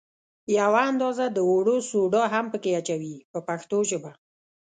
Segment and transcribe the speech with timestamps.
[0.59, 4.11] یوه اندازه د اوړو سوډا هم په کې اچوي په پښتو ژبه.